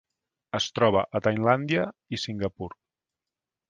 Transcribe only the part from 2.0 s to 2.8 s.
i Singapur.